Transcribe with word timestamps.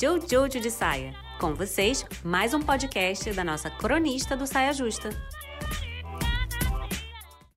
Jojo 0.00 0.58
de 0.58 0.70
Saia. 0.70 1.12
Com 1.38 1.52
vocês, 1.52 2.06
mais 2.24 2.54
um 2.54 2.60
podcast 2.60 3.30
da 3.34 3.44
nossa 3.44 3.68
cronista 3.68 4.34
do 4.34 4.46
Saia 4.46 4.72
Justa. 4.72 5.10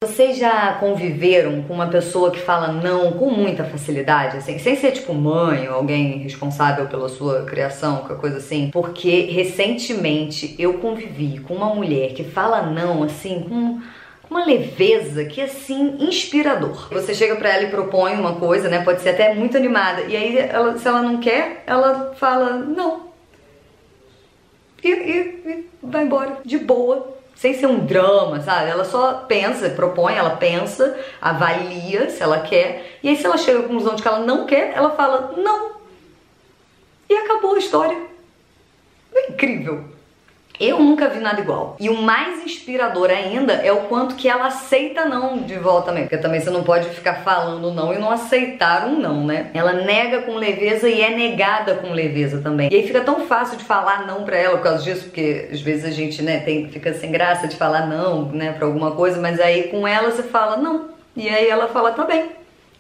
Vocês 0.04 0.38
já 0.38 0.74
conviveram 0.74 1.62
com 1.64 1.74
uma 1.74 1.88
pessoa 1.88 2.32
que 2.32 2.40
fala 2.42 2.74
não 2.74 3.14
com 3.14 3.30
muita 3.32 3.64
facilidade, 3.64 4.36
assim, 4.36 4.60
sem 4.60 4.76
ser 4.76 4.92
tipo 4.92 5.14
mãe 5.14 5.70
ou 5.70 5.76
alguém 5.76 6.18
responsável 6.18 6.88
pela 6.88 7.08
sua 7.08 7.46
criação, 7.46 8.00
qualquer 8.00 8.18
coisa 8.18 8.38
assim? 8.40 8.70
Porque 8.74 9.22
recentemente 9.32 10.54
eu 10.60 10.80
convivi 10.80 11.40
com 11.40 11.54
uma 11.54 11.74
mulher 11.74 12.14
que 12.14 12.26
fala 12.26 12.64
não 12.64 13.04
assim 13.04 13.40
com 13.48 13.80
uma 14.34 14.44
leveza 14.44 15.26
que 15.26 15.40
é 15.40 15.44
assim 15.44 15.96
inspirador. 16.00 16.90
Você 16.92 17.14
chega 17.14 17.36
para 17.36 17.50
ela 17.50 17.64
e 17.66 17.70
propõe 17.70 18.14
uma 18.14 18.36
coisa, 18.36 18.68
né? 18.68 18.84
Pode 18.84 19.02
ser 19.02 19.10
até 19.10 19.32
muito 19.36 19.56
animada. 19.56 20.02
E 20.02 20.18
aí 20.18 20.38
ela, 20.40 20.76
se 20.76 20.88
ela 20.88 21.04
não 21.04 21.20
quer, 21.20 21.64
ela 21.68 22.16
fala 22.16 22.54
não. 22.54 23.14
E, 24.84 24.90
e, 24.90 25.20
e 25.46 25.70
vai 25.84 26.04
embora 26.04 26.40
de 26.44 26.58
boa 26.58 27.14
sem 27.36 27.54
ser 27.54 27.68
um 27.68 27.86
drama, 27.86 28.42
sabe? 28.42 28.72
Ela 28.72 28.86
só 28.86 29.26
pensa, 29.28 29.70
propõe, 29.70 30.16
ela 30.16 30.32
pensa, 30.32 30.98
avalia 31.22 32.10
se 32.10 32.24
ela 32.24 32.40
quer, 32.40 32.98
e 33.04 33.10
aí 33.10 33.16
se 33.16 33.26
ela 33.26 33.38
chega 33.38 33.60
à 33.60 33.64
conclusão 33.64 33.96
de 33.96 34.02
que 34.02 34.08
ela 34.08 34.20
não 34.20 34.46
quer, 34.46 34.74
ela 34.76 34.92
fala 34.92 35.34
não. 35.38 35.74
E 37.08 37.14
acabou 37.16 37.54
a 37.54 37.60
história. 37.60 37.98
É 39.14 39.32
incrível. 39.32 39.86
Eu 40.60 40.80
nunca 40.80 41.10
vi 41.10 41.20
nada 41.20 41.42
igual. 41.42 41.76
E 41.80 41.90
o 41.90 42.02
mais 42.02 42.44
inspirador 42.44 43.10
ainda 43.10 43.54
é 43.54 43.72
o 43.72 43.82
quanto 43.82 44.16
que 44.16 44.30
ela 44.30 44.48
aceita 44.48 45.06
não 45.06 45.38
de 45.38 45.58
volta 45.58 45.88
também. 45.88 46.04
Porque 46.04 46.18
também 46.18 46.40
você 46.40 46.50
não 46.50 46.64
pode 46.64 46.90
ficar 46.90 47.16
falando 47.16 47.72
não 47.72 47.94
e 47.94 47.98
não 47.98 48.12
aceitar 48.12 48.88
um 48.88 49.00
não, 49.00 49.26
né? 49.26 49.50
Ela 49.54 49.74
nega 49.74 50.22
com 50.22 50.36
leveza 50.36 50.88
e 50.88 51.02
é 51.02 51.10
negada 51.10 51.76
com 51.76 51.92
leveza 51.92 52.40
também. 52.42 52.70
E 52.72 52.76
aí 52.76 52.86
fica 52.86 53.02
tão 53.02 53.22
fácil 53.22 53.58
de 53.58 53.64
falar 53.64 54.06
não 54.06 54.24
pra 54.24 54.38
ela 54.38 54.58
por 54.58 54.64
causa 54.64 54.84
disso, 54.84 55.06
porque 55.06 55.50
às 55.52 55.62
vezes 55.62 55.86
a 55.86 55.92
gente, 55.92 56.22
né, 56.22 56.40
tem, 56.40 56.70
fica 56.70 56.94
sem 56.94 57.12
graça 57.12 57.48
de 57.48 57.56
falar 57.56 57.88
não, 57.88 58.26
né, 58.26 58.52
pra 58.54 58.66
alguma 58.66 58.92
coisa, 58.92 59.20
mas 59.20 59.40
aí 59.40 59.64
com 59.64 59.88
ela 59.88 60.12
você 60.12 60.24
fala 60.24 60.58
não. 60.58 60.90
E 61.16 61.30
aí 61.30 61.48
ela 61.50 61.68
fala, 61.68 61.92
tá 61.92 62.04
bem. 62.04 62.32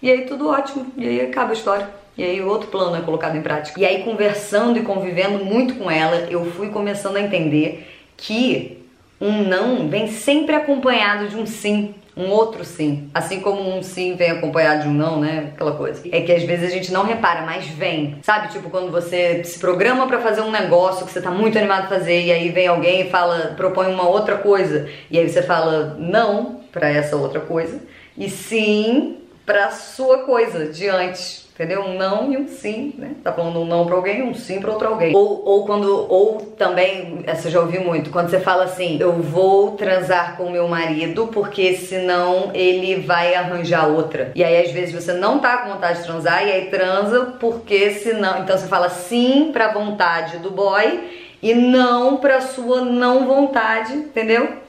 E 0.01 0.11
aí 0.11 0.25
tudo 0.25 0.49
ótimo. 0.49 0.87
E 0.97 1.07
aí 1.07 1.21
acaba 1.21 1.51
a 1.51 1.53
história. 1.53 2.02
E 2.17 2.23
aí 2.23 2.41
outro 2.41 2.69
plano 2.69 2.95
é 2.95 3.01
colocado 3.01 3.35
em 3.35 3.41
prática. 3.41 3.79
E 3.79 3.85
aí 3.85 4.03
conversando 4.03 4.77
e 4.77 4.83
convivendo 4.83 5.43
muito 5.43 5.75
com 5.75 5.89
ela, 5.89 6.27
eu 6.29 6.45
fui 6.51 6.69
começando 6.69 7.17
a 7.17 7.21
entender 7.21 7.87
que 8.15 8.83
um 9.19 9.43
não 9.43 9.87
vem 9.87 10.07
sempre 10.07 10.55
acompanhado 10.55 11.27
de 11.27 11.37
um 11.37 11.45
sim, 11.45 11.95
um 12.15 12.29
outro 12.29 12.63
sim. 12.63 13.09
Assim 13.13 13.39
como 13.39 13.75
um 13.75 13.81
sim 13.81 14.15
vem 14.15 14.31
acompanhado 14.31 14.83
de 14.83 14.89
um 14.89 14.93
não, 14.93 15.19
né? 15.19 15.51
Aquela 15.53 15.71
coisa. 15.71 16.03
É 16.11 16.21
que 16.21 16.31
às 16.31 16.43
vezes 16.43 16.71
a 16.71 16.73
gente 16.73 16.91
não 16.91 17.03
repara, 17.03 17.41
mas 17.41 17.65
vem. 17.67 18.17
Sabe? 18.21 18.49
Tipo 18.49 18.69
quando 18.69 18.91
você 18.91 19.43
se 19.43 19.57
programa 19.59 20.05
para 20.05 20.19
fazer 20.19 20.41
um 20.41 20.51
negócio 20.51 21.05
que 21.05 21.11
você 21.11 21.21
tá 21.21 21.31
muito 21.31 21.57
animado 21.57 21.85
a 21.85 21.87
fazer 21.87 22.21
e 22.21 22.31
aí 22.31 22.49
vem 22.49 22.67
alguém 22.67 23.01
e 23.01 23.09
fala, 23.09 23.53
propõe 23.57 23.87
uma 23.87 24.07
outra 24.07 24.37
coisa. 24.37 24.87
E 25.09 25.17
aí 25.17 25.27
você 25.27 25.41
fala 25.41 25.95
não 25.97 26.61
para 26.71 26.89
essa 26.89 27.15
outra 27.15 27.39
coisa 27.39 27.79
e 28.17 28.29
sim 28.29 29.17
para 29.45 29.71
sua 29.71 30.19
coisa 30.19 30.67
de 30.67 30.87
antes 30.87 31.43
entendeu? 31.53 31.83
Um 31.83 31.97
não 31.97 32.31
e 32.31 32.37
um 32.37 32.47
sim, 32.47 32.93
né? 32.97 33.11
Tá 33.23 33.31
falando 33.31 33.61
um 33.61 33.65
não 33.65 33.85
para 33.85 33.95
alguém, 33.95 34.23
um 34.23 34.33
sim 34.33 34.59
para 34.59 34.71
outro 34.71 34.87
alguém. 34.87 35.15
Ou, 35.15 35.43
ou 35.45 35.65
quando, 35.65 35.87
ou 36.09 36.41
também, 36.57 37.23
essa 37.27 37.47
eu 37.47 37.51
já 37.51 37.59
ouvi 37.59 37.79
muito, 37.79 38.09
quando 38.09 38.29
você 38.29 38.39
fala 38.39 38.63
assim, 38.63 38.97
eu 38.99 39.13
vou 39.13 39.71
transar 39.71 40.35
com 40.35 40.49
meu 40.49 40.67
marido 40.67 41.27
porque 41.27 41.75
senão 41.75 42.49
ele 42.53 42.95
vai 42.95 43.35
arranjar 43.35 43.87
outra. 43.87 44.31
E 44.35 44.43
aí 44.43 44.65
às 44.65 44.71
vezes 44.71 44.93
você 44.93 45.13
não 45.13 45.39
tá 45.39 45.57
com 45.57 45.73
vontade 45.73 45.99
de 45.99 46.05
transar 46.05 46.45
e 46.45 46.51
aí 46.51 46.65
transa 46.69 47.35
porque 47.39 47.91
senão, 47.91 48.39
então 48.39 48.57
você 48.57 48.67
fala 48.67 48.89
sim 48.89 49.51
pra 49.53 49.71
vontade 49.71 50.39
do 50.39 50.49
boy 50.49 51.21
e 51.41 51.53
não 51.53 52.17
pra 52.17 52.41
sua 52.41 52.81
não 52.81 53.27
vontade, 53.27 53.93
entendeu? 53.93 54.62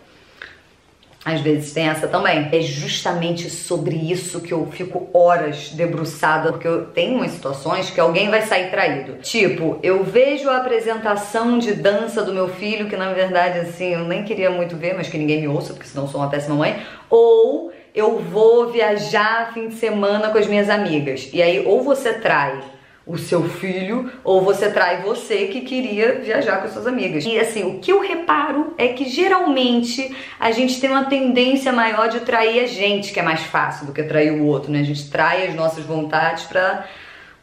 Às 1.25 1.41
vezes 1.41 1.73
tem 1.73 1.89
essa 1.89 2.07
também. 2.07 2.51
É 2.53 2.61
justamente 2.61 3.49
sobre 3.49 3.97
isso 3.97 4.41
que 4.41 4.53
eu 4.53 4.67
fico 4.71 5.09
horas 5.15 5.71
debruçada, 5.71 6.53
porque 6.53 6.69
eu 6.69 6.87
tenho 6.87 7.17
umas 7.17 7.31
situações 7.31 7.89
que 7.89 7.99
alguém 7.99 8.29
vai 8.29 8.43
sair 8.43 8.71
traído. 8.71 9.15
Tipo, 9.23 9.79
eu 9.83 10.05
vejo 10.05 10.51
a 10.51 10.59
apresentação 10.59 11.59
de 11.59 11.73
dança 11.73 12.23
do 12.23 12.35
meu 12.35 12.49
filho, 12.49 12.89
que 12.89 12.97
na 12.97 13.13
verdade, 13.15 13.61
assim, 13.61 13.95
eu 13.95 14.05
nem 14.05 14.23
queria 14.23 14.51
muito 14.51 14.77
ver, 14.77 14.95
mas 14.95 15.09
que 15.09 15.17
ninguém 15.17 15.41
me 15.41 15.49
ouça, 15.49 15.73
porque 15.73 15.89
senão 15.89 16.07
sou 16.07 16.21
uma 16.21 16.29
péssima 16.29 16.57
mãe. 16.57 16.83
Ou 17.09 17.73
eu 17.95 18.19
vou 18.19 18.71
viajar 18.71 19.53
fim 19.55 19.69
de 19.69 19.77
semana 19.77 20.29
com 20.29 20.37
as 20.37 20.47
minhas 20.47 20.69
amigas. 20.69 21.31
E 21.33 21.41
aí, 21.41 21.65
ou 21.65 21.83
você 21.83 22.13
trai 22.13 22.61
o 23.07 23.19
seu 23.19 23.49
filho 23.49 24.11
ou 24.23 24.41
você 24.41 24.71
trai 24.71 25.03
você 25.03 25.47
que 25.47 25.61
queria 25.61 26.21
viajar 26.21 26.63
com 26.63 26.69
suas 26.69 26.87
amigas. 26.87 27.25
E 27.25 27.39
assim, 27.39 27.63
o 27.65 27.79
que 27.79 27.93
eu 27.93 28.01
reparo 28.01 28.75
é 28.79 28.89
que 28.89 29.09
geralmente 29.09 30.15
a 30.41 30.51
gente 30.51 30.81
tem 30.81 30.91
uma 30.91 31.05
tendência 31.05 31.73
maior 31.73 32.09
de 32.09 32.21
trair 32.21 32.61
a 32.61 32.67
gente, 32.67 33.13
que 33.13 33.21
é 33.21 33.23
mais 33.23 33.43
fácil 33.43 33.87
do 33.87 33.93
que 33.93 34.03
trair 34.03 34.31
o 34.33 34.47
outro, 34.47 34.73
né? 34.73 34.81
A 34.81 34.85
gente 34.85 35.11
trai 35.11 35.47
as 35.47 35.55
nossas 35.55 35.85
vontades 35.85 36.45
para 36.45 36.87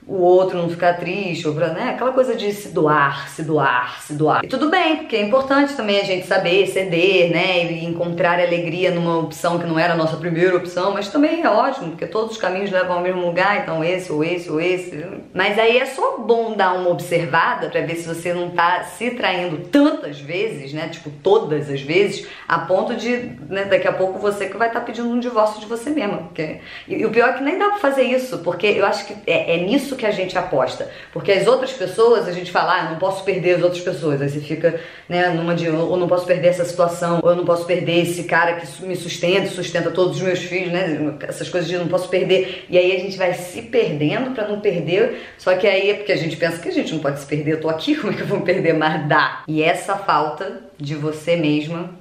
o 0.08 0.16
outro 0.16 0.58
não 0.58 0.70
ficar 0.70 0.94
triste, 0.94 1.48
ou 1.48 1.54
pra, 1.54 1.70
né? 1.70 1.92
Aquela 1.92 2.12
coisa 2.12 2.36
de 2.36 2.52
se 2.52 2.70
doar, 2.70 3.30
se 3.30 3.44
doar, 3.44 4.02
se 4.02 4.14
doar. 4.14 4.44
E 4.44 4.48
tudo 4.48 4.70
bem, 4.70 4.98
porque 4.98 5.16
é 5.16 5.22
importante 5.22 5.74
também 5.74 6.00
a 6.00 6.04
gente 6.04 6.26
saber 6.26 6.68
ceder, 6.68 7.32
né? 7.32 7.72
E 7.72 7.86
encontrar 7.86 8.40
alegria 8.40 8.92
numa 8.92 9.20
opção 9.20 9.60
que 9.60 9.66
não 9.66 9.78
era 9.78 9.94
a 9.94 9.98
nossa 9.98 10.18
primeira 10.18 10.56
opção, 10.56 10.92
mas 10.92 11.10
também 11.10 11.42
é 11.42 11.50
ótimo, 11.50 11.92
porque 11.92 12.08
todos 12.08 12.32
os 12.32 12.38
caminhos 12.38 12.72
levam 12.72 12.98
ao 12.98 13.02
mesmo 13.02 13.26
lugar, 13.26 13.62
então 13.62 13.84
esse, 13.84 14.12
ou 14.12 14.24
esse, 14.24 14.50
ou 14.50 14.60
esse. 14.60 15.06
Mas 15.34 15.58
aí 15.60 15.78
é 15.78 15.86
só 15.86 16.18
bom 16.18 16.56
dar 16.56 16.74
uma 16.74 16.90
observada 16.90 17.70
para 17.70 17.82
ver 17.82 17.96
se 17.96 18.08
você 18.08 18.34
não 18.34 18.50
tá 18.50 18.84
se 18.84 19.12
traindo 19.12 19.70
tantas 19.70 20.20
vezes, 20.20 20.74
né? 20.74 20.90
Tipo, 20.90 21.12
todas 21.24 21.70
as 21.70 21.82
vezes, 21.82 22.28
a 22.48 22.60
ponto 22.60 22.96
de, 22.96 23.38
né, 23.48 23.66
daqui 23.66 23.88
a 23.88 23.94
pouco 23.94 24.20
você 24.20 24.48
que 24.48 24.58
vai 24.58 24.68
estar 24.68 24.80
tá 24.80 24.86
pedindo 24.86 25.10
um 25.10 25.20
divórcio 25.20 25.60
de 25.60 25.68
você 25.68 25.90
mesma. 25.92 26.18
Porque... 26.18 26.60
E, 26.88 26.96
e, 26.96 27.06
o 27.06 27.12
pior 27.12 27.30
é 27.30 27.34
que 27.34 27.44
nem 27.44 27.58
dá 27.58 27.70
pra 27.70 27.78
fazer 27.78 28.04
isso, 28.04 28.40
porque 28.40 28.68
eu 28.68 28.86
acho 28.86 29.06
que 29.06 29.14
é, 29.28 29.56
é 29.56 29.58
que 29.96 30.06
a 30.06 30.12
gente 30.12 30.38
aposta. 30.38 30.90
Porque 31.12 31.32
as 31.32 31.48
outras 31.48 31.72
pessoas, 31.72 32.28
a 32.28 32.32
gente 32.32 32.52
fala, 32.52 32.80
ah, 32.80 32.90
não 32.92 33.00
posso 33.00 33.24
perder 33.24 33.56
as 33.56 33.64
outras 33.64 33.82
pessoas. 33.82 34.22
Aí 34.22 34.30
você 34.30 34.40
fica, 34.40 34.80
né, 35.08 35.30
numa 35.30 35.56
de, 35.56 35.70
ou 35.70 35.98
não 35.98 36.08
posso 36.08 36.26
perder 36.26 36.50
essa 36.50 36.66
situação, 36.66 37.20
ou 37.24 37.30
eu 37.30 37.36
não 37.36 37.46
posso 37.46 37.66
perder 37.66 38.02
esse 38.02 38.24
cara 38.24 38.54
que 38.56 38.86
me 38.86 38.96
sustenta, 38.96 39.48
sustenta 39.48 39.92
todos 39.92 40.18
os 40.18 40.22
meus 40.22 40.40
filhos, 40.40 40.72
né, 40.72 41.16
essas 41.28 41.50
coisas 41.50 41.70
de 41.70 41.78
não 41.78 41.88
posso 41.88 42.10
perder. 42.10 42.66
E 42.70 42.78
aí 42.78 42.96
a 42.96 43.00
gente 43.00 43.18
vai 43.18 43.34
se 43.34 43.62
perdendo 43.64 44.32
para 44.32 44.48
não 44.48 44.60
perder, 44.60 45.22
só 45.38 45.56
que 45.56 45.68
aí 45.68 45.90
é 45.90 45.94
porque 45.96 46.12
a 46.12 46.18
gente 46.18 46.38
pensa 46.38 46.60
que 46.60 46.70
a 46.70 46.74
gente 46.74 46.94
não 46.94 47.00
pode 47.00 47.20
se 47.20 47.26
perder, 47.26 47.54
eu 47.54 47.62
tô 47.62 47.70
aqui, 47.70 47.96
como 48.00 48.14
é 48.14 48.16
que 48.16 48.22
eu 48.22 48.28
vou 48.28 48.40
me 48.40 48.46
perder? 48.46 48.74
Mas 48.74 49.08
dá. 49.08 49.44
E 49.48 49.62
essa 49.62 49.96
falta 49.96 50.62
de 50.78 50.96
você 50.96 51.36
mesma 51.36 52.01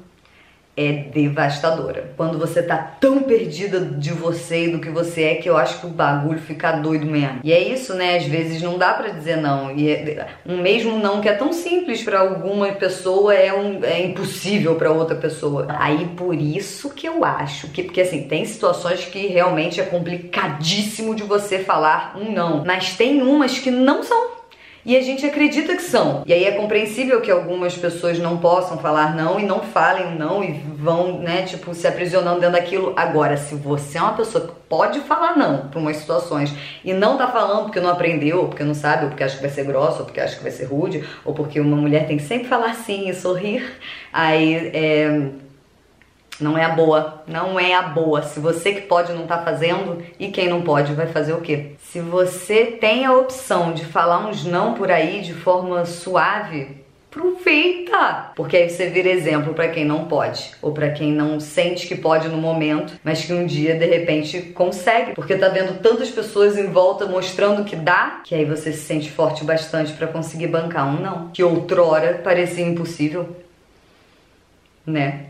é 0.77 0.93
devastadora. 0.93 2.13
Quando 2.17 2.39
você 2.39 2.63
tá 2.63 2.77
tão 2.79 3.23
perdida 3.23 3.81
de 3.81 4.13
você 4.13 4.67
e 4.67 4.73
do 4.73 4.79
que 4.79 4.89
você 4.89 5.25
é 5.25 5.35
que 5.35 5.49
eu 5.49 5.57
acho 5.57 5.81
que 5.81 5.87
o 5.87 5.91
bagulho 5.91 6.39
fica 6.39 6.73
doido 6.73 7.07
mesmo. 7.07 7.41
E 7.45 7.53
é 7.53 7.61
isso, 7.61 7.95
né? 7.95 8.17
Às 8.17 8.25
vezes 8.25 8.63
não 8.63 8.79
dá 8.79 8.95
para 8.95 9.09
dizer 9.11 9.37
não. 9.37 9.75
E 9.77 9.91
é, 9.91 10.29
um 10.47 10.59
mesmo 10.59 10.99
não 10.99 11.21
que 11.21 11.29
é 11.29 11.35
tão 11.35 11.53
simples 11.53 12.03
para 12.03 12.21
alguma 12.21 12.69
pessoa 12.73 13.35
é, 13.35 13.53
um, 13.53 13.85
é 13.85 14.01
impossível 14.03 14.77
para 14.77 14.91
outra 14.91 15.17
pessoa. 15.17 15.67
Aí 15.69 16.07
por 16.17 16.35
isso 16.35 16.91
que 16.91 17.07
eu 17.07 17.25
acho 17.25 17.69
que 17.69 17.83
porque 17.83 18.01
assim, 18.01 18.23
tem 18.23 18.45
situações 18.45 19.05
que 19.05 19.27
realmente 19.27 19.81
é 19.81 19.85
complicadíssimo 19.85 21.15
de 21.15 21.23
você 21.23 21.59
falar 21.59 22.17
um 22.17 22.33
não, 22.33 22.65
mas 22.65 22.97
tem 22.97 23.23
umas 23.23 23.59
que 23.59 23.71
não 23.71 24.03
são 24.03 24.40
e 24.85 24.97
a 24.97 25.03
gente 25.03 25.25
acredita 25.27 25.75
que 25.77 25.83
são. 25.83 26.23
E 26.27 26.33
aí 26.33 26.45
é 26.45 26.53
compreensível 26.53 27.21
que 27.21 27.31
algumas 27.31 27.77
pessoas 27.77 28.19
não 28.19 28.39
possam 28.39 28.79
falar 28.79 29.15
não 29.15 29.39
e 29.39 29.45
não 29.45 29.61
falem 29.61 30.17
não 30.17 30.43
e 30.43 30.53
vão, 30.53 31.19
né, 31.19 31.43
tipo, 31.43 31.75
se 31.75 31.87
aprisionando 31.87 32.41
dentro 32.41 32.57
daquilo. 32.57 32.93
Agora, 32.97 33.37
se 33.37 33.55
você 33.55 33.99
é 33.99 34.03
uma 34.03 34.15
pessoa 34.15 34.47
que 34.47 34.53
pode 34.69 35.01
falar 35.01 35.37
não 35.37 35.69
para 35.69 35.79
umas 35.79 35.97
situações 35.97 36.53
e 36.85 36.93
não 36.93 37.17
tá 37.17 37.29
falando 37.29 37.65
porque 37.65 37.81
não 37.81 37.91
aprendeu, 37.91 38.41
ou 38.41 38.49
porque 38.49 38.65
não 38.65 38.75
sabe, 38.75 39.05
ou 39.05 39.11
porque 39.11 39.25
acha 39.25 39.37
que 39.37 39.43
vai 39.43 39.51
ser 39.51 39.65
grossa, 39.65 40.01
ou 40.01 40.05
porque 40.05 40.21
acha 40.21 40.37
que 40.37 40.43
vai 40.43 40.53
ser 40.53 40.65
rude, 40.65 41.05
ou 41.25 41.35
porque 41.35 41.61
uma 41.61 41.77
mulher 41.77 42.07
tem 42.07 42.17
que 42.17 42.23
sempre 42.23 42.49
falar 42.49 42.75
sim 42.75 43.09
e 43.09 43.15
sorrir, 43.15 43.65
aí 44.13 44.71
é 44.73 45.31
não 46.41 46.57
é 46.57 46.65
a 46.65 46.71
boa, 46.71 47.23
não 47.27 47.59
é 47.59 47.75
a 47.75 47.83
boa. 47.83 48.23
Se 48.23 48.41
você 48.41 48.73
que 48.73 48.83
pode 48.83 49.13
não 49.13 49.27
tá 49.27 49.39
fazendo 49.43 50.03
e 50.19 50.29
quem 50.29 50.49
não 50.49 50.63
pode 50.63 50.95
vai 50.95 51.07
fazer 51.07 51.33
o 51.33 51.41
quê? 51.41 51.73
Se 51.79 52.01
você 52.01 52.67
tem 52.67 53.05
a 53.05 53.17
opção 53.17 53.73
de 53.73 53.85
falar 53.85 54.27
uns 54.27 54.45
não 54.45 54.75
por 54.75 54.91
aí 54.91 55.21
de 55.21 55.35
forma 55.35 55.85
suave, 55.85 56.81
aproveita, 57.11 58.31
porque 58.37 58.57
aí 58.57 58.71
você 58.71 58.89
vira 58.89 59.09
exemplo 59.09 59.53
para 59.53 59.69
quem 59.69 59.85
não 59.85 60.05
pode 60.05 60.53
ou 60.63 60.73
para 60.73 60.91
quem 60.91 61.13
não 61.13 61.41
sente 61.41 61.89
que 61.89 61.97
pode 61.97 62.29
no 62.29 62.37
momento, 62.37 62.93
mas 63.03 63.25
que 63.25 63.33
um 63.33 63.45
dia 63.45 63.75
de 63.75 63.85
repente 63.85 64.41
consegue, 64.55 65.13
porque 65.15 65.37
tá 65.37 65.49
vendo 65.49 65.81
tantas 65.81 66.09
pessoas 66.09 66.57
em 66.57 66.69
volta 66.69 67.07
mostrando 67.07 67.65
que 67.65 67.75
dá, 67.75 68.21
que 68.25 68.35
aí 68.35 68.45
você 68.45 68.73
se 68.73 68.83
sente 68.83 69.11
forte 69.11 69.43
bastante 69.43 69.93
para 69.93 70.07
conseguir 70.07 70.47
bancar 70.47 70.87
um 70.87 71.01
não, 71.01 71.29
que 71.31 71.43
outrora 71.43 72.21
parecia 72.23 72.65
impossível, 72.65 73.37
né? 74.87 75.30